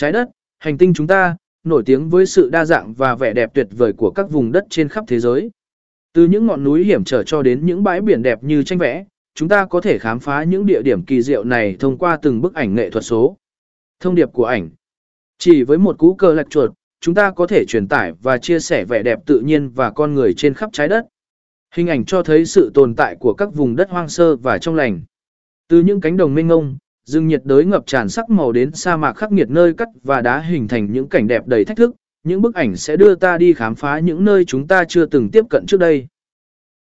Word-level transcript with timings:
Trái 0.00 0.12
đất, 0.12 0.28
hành 0.58 0.78
tinh 0.78 0.94
chúng 0.94 1.06
ta, 1.06 1.36
nổi 1.64 1.82
tiếng 1.86 2.08
với 2.08 2.26
sự 2.26 2.50
đa 2.50 2.64
dạng 2.64 2.94
và 2.94 3.14
vẻ 3.14 3.32
đẹp 3.32 3.54
tuyệt 3.54 3.66
vời 3.70 3.92
của 3.92 4.10
các 4.10 4.30
vùng 4.30 4.52
đất 4.52 4.64
trên 4.70 4.88
khắp 4.88 5.04
thế 5.08 5.20
giới. 5.20 5.50
Từ 6.12 6.26
những 6.26 6.46
ngọn 6.46 6.64
núi 6.64 6.84
hiểm 6.84 7.04
trở 7.04 7.22
cho 7.22 7.42
đến 7.42 7.66
những 7.66 7.82
bãi 7.82 8.00
biển 8.00 8.22
đẹp 8.22 8.42
như 8.42 8.62
tranh 8.62 8.78
vẽ, 8.78 9.04
chúng 9.34 9.48
ta 9.48 9.66
có 9.66 9.80
thể 9.80 9.98
khám 9.98 10.20
phá 10.20 10.44
những 10.44 10.66
địa 10.66 10.82
điểm 10.82 11.04
kỳ 11.04 11.22
diệu 11.22 11.44
này 11.44 11.76
thông 11.80 11.98
qua 11.98 12.18
từng 12.22 12.40
bức 12.40 12.54
ảnh 12.54 12.74
nghệ 12.74 12.90
thuật 12.90 13.04
số. 13.04 13.36
Thông 14.00 14.14
điệp 14.14 14.32
của 14.32 14.44
ảnh 14.44 14.70
Chỉ 15.38 15.62
với 15.62 15.78
một 15.78 15.98
cú 15.98 16.14
cơ 16.14 16.32
lạch 16.32 16.50
chuột, 16.50 16.70
chúng 17.00 17.14
ta 17.14 17.30
có 17.30 17.46
thể 17.46 17.64
truyền 17.68 17.88
tải 17.88 18.12
và 18.12 18.38
chia 18.38 18.60
sẻ 18.60 18.84
vẻ 18.84 19.02
đẹp 19.02 19.18
tự 19.26 19.40
nhiên 19.40 19.68
và 19.68 19.90
con 19.90 20.14
người 20.14 20.34
trên 20.34 20.54
khắp 20.54 20.70
trái 20.72 20.88
đất. 20.88 21.06
Hình 21.74 21.86
ảnh 21.86 22.04
cho 22.04 22.22
thấy 22.22 22.46
sự 22.46 22.70
tồn 22.74 22.94
tại 22.94 23.16
của 23.20 23.34
các 23.34 23.54
vùng 23.54 23.76
đất 23.76 23.90
hoang 23.90 24.08
sơ 24.08 24.36
và 24.36 24.58
trong 24.58 24.74
lành. 24.74 25.02
Từ 25.68 25.82
những 25.82 26.00
cánh 26.00 26.16
đồng 26.16 26.34
mênh 26.34 26.46
ngông, 26.46 26.76
rừng 27.04 27.26
nhiệt 27.26 27.44
đới 27.44 27.64
ngập 27.64 27.86
tràn 27.86 28.08
sắc 28.08 28.30
màu 28.30 28.52
đến 28.52 28.70
sa 28.72 28.96
mạc 28.96 29.12
khắc 29.12 29.32
nghiệt 29.32 29.50
nơi 29.50 29.74
cắt 29.74 29.88
và 30.02 30.20
đá 30.20 30.40
hình 30.40 30.68
thành 30.68 30.92
những 30.92 31.08
cảnh 31.08 31.26
đẹp 31.26 31.46
đầy 31.46 31.64
thách 31.64 31.76
thức, 31.76 31.94
những 32.24 32.42
bức 32.42 32.54
ảnh 32.54 32.76
sẽ 32.76 32.96
đưa 32.96 33.14
ta 33.14 33.38
đi 33.38 33.52
khám 33.52 33.74
phá 33.74 33.98
những 33.98 34.24
nơi 34.24 34.44
chúng 34.44 34.66
ta 34.66 34.84
chưa 34.84 35.06
từng 35.06 35.30
tiếp 35.30 35.44
cận 35.50 35.66
trước 35.66 35.80
đây. 35.80 36.06